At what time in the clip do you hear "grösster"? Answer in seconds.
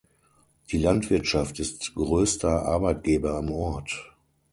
1.93-2.65